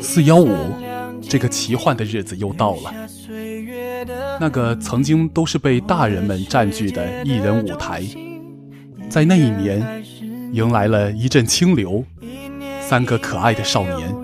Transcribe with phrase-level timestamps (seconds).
[0.00, 0.56] 四幺五，
[1.22, 2.92] 这个奇幻的日子又到了。
[4.40, 8.02] 那个曾经都是被大人们占据的艺人舞台，
[9.08, 10.04] 在那一年，
[10.52, 12.04] 迎来了一阵清流，
[12.80, 14.14] 三个可爱的少年。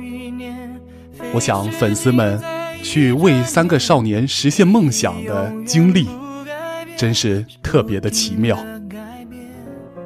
[1.32, 2.40] 我想，粉丝们
[2.82, 6.06] 去为三个少年实现梦想的经历，
[6.96, 8.58] 真是特别的奇妙。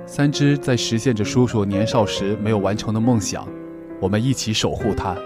[0.07, 3.47] 三只在实现着叔叔年少时没有完成的梦想，
[4.01, 5.17] 我们一起守护它。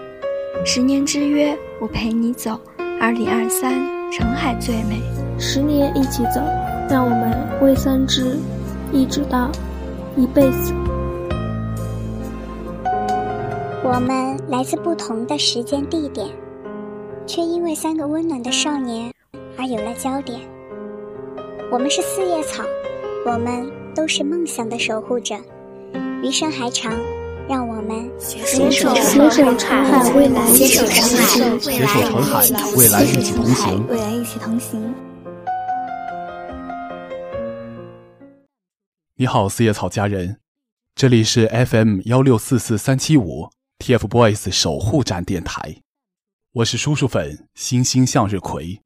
[0.63, 2.59] 十年之约，我陪你走。
[3.01, 3.73] 二零二三，
[4.11, 5.01] 澄海最美。
[5.37, 6.41] 十年一起走，
[6.89, 8.37] 让我们为三只，
[8.91, 9.51] 一直到
[10.15, 10.73] 一辈子。
[13.83, 16.27] 我们来自不同的时间地点，
[17.27, 19.11] 却因为三个温暖的少年
[19.57, 20.39] 而有了焦点。
[21.71, 22.63] 我们是四叶草，
[23.25, 23.69] 我们。
[23.95, 25.35] 都是梦想的守护者，
[26.21, 26.91] 余生还长，
[27.47, 32.41] 让我们携手携手成海未来，携手成海携手成海
[32.75, 34.95] 未来一起同行，未来一起同行。
[39.15, 40.39] 你好，四叶草家人，
[40.95, 45.83] 这里是 FM 幺六四四三七五 TFBOYS 守护站电台，
[46.51, 48.81] 我是叔叔粉星星向日葵。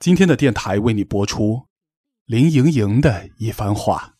[0.00, 1.66] 今天的电台为你播出。
[2.26, 4.14] 林盈盈的一番话。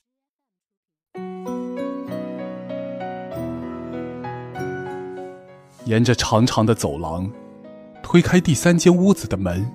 [5.90, 7.28] 沿着长长的走廊，
[8.00, 9.68] 推开第三间屋子的门，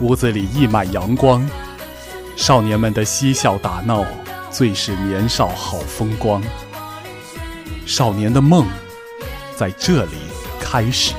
[0.00, 1.44] 屋子里溢满阳光，
[2.36, 4.06] 少年们的嬉笑打闹，
[4.52, 6.40] 最是年少好风光。
[7.86, 8.64] 少年的梦，
[9.56, 10.12] 在这里
[10.60, 11.12] 开始。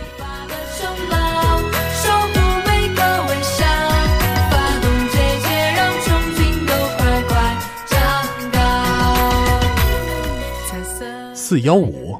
[11.34, 12.18] 四幺五，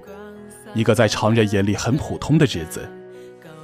[0.74, 2.90] 一个在常人眼里很普通的日子，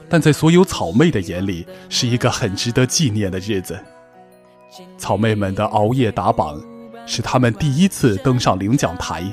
[0.10, 3.80] 但在所有草妹的眼里是一个很值得纪念的日子。
[4.98, 6.62] 草妹们的熬夜打榜，
[7.06, 9.24] 是他们第一次登上领奖台。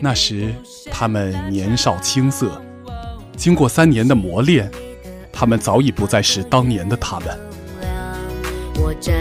[0.00, 0.52] 那时，
[0.90, 2.60] 他们年少青涩，
[3.36, 4.70] 经过三年的磨练，
[5.32, 7.28] 他们早已不再是当年的他们。
[8.76, 9.14] 我站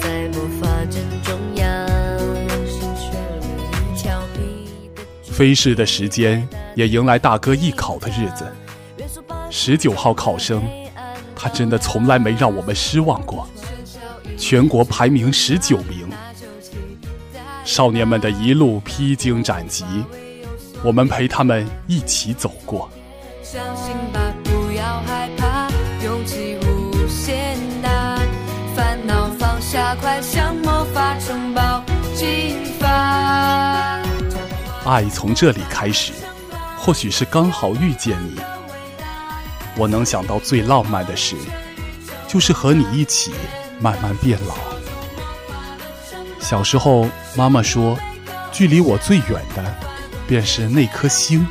[0.00, 1.02] 在魔法阵
[5.36, 8.50] 飞逝的时间也迎来大哥艺考的日子。
[9.50, 10.62] 十九号考生，
[11.34, 13.46] 他真的从来没让我们失望过，
[14.38, 16.08] 全国排名十九名。
[17.66, 19.84] 少年们的一路披荆斩棘，
[20.82, 22.88] 我们陪他们一起走过。
[23.42, 24.25] 相信吧，
[34.86, 36.12] 爱从这里开始，
[36.78, 38.40] 或许是刚好遇见你。
[39.76, 41.34] 我能想到最浪漫的事，
[42.28, 43.32] 就是和你一起
[43.80, 44.54] 慢慢变老。
[46.38, 47.98] 小时候，妈妈说，
[48.52, 49.74] 距离我最远的，
[50.28, 51.44] 便是那颗星。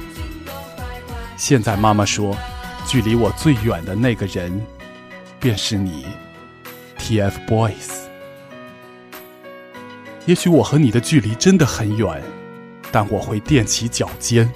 [1.35, 2.37] 现在妈妈说，
[2.87, 4.65] 距离我最远的那个人，
[5.41, 6.07] 便是你
[6.97, 8.05] ，TFBOYS。
[10.25, 12.23] 也许我和你的距离真的很远。
[12.95, 14.49] 但我会踮起脚尖，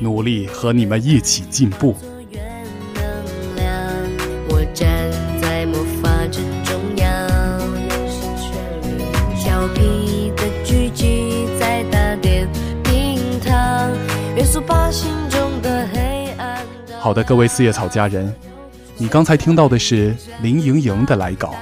[0.00, 1.94] 努力和你们一起进步。
[16.98, 18.34] 好的，各位四叶草家人，
[18.96, 21.54] 你刚才听到的是林盈盈的来稿。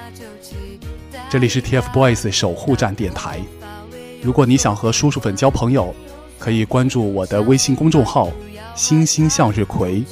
[1.29, 3.41] 这里是 TFBOYS 守护站电台。
[4.23, 5.95] 如果你想和叔叔粉交朋友，
[6.39, 8.31] 可以关注我的微信公众号
[8.75, 10.03] “星星向日葵”，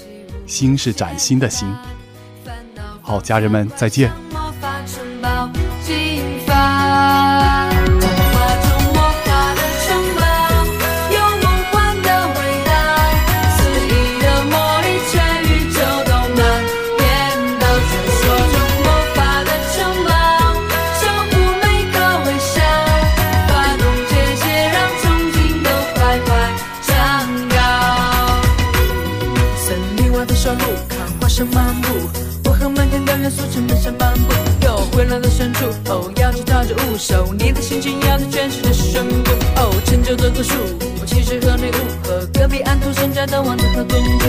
[0.47, 1.69] 星是崭新的星。
[3.03, 4.24] 好，家人们再见。
[36.97, 39.31] 手，你的心情要在全世界宣布。
[39.57, 40.55] 哦，成就的棵树，
[41.01, 44.27] 我骑士和女巫，和隔壁安徒生家的王子和公主，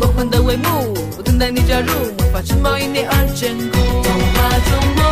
[0.00, 3.78] 梦幻的帷幕，我等待你加入，魔法城堡因你而坚固。
[4.02, 5.03] 童话中魔。